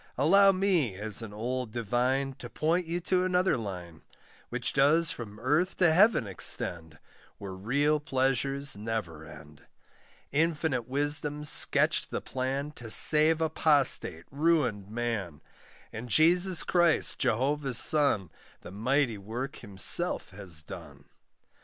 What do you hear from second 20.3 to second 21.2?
has done.